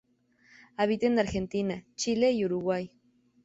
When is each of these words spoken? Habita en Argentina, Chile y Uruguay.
Habita 0.77 1.05
en 1.05 1.19
Argentina, 1.19 1.85
Chile 1.93 2.31
y 2.31 2.43
Uruguay. 2.43 2.89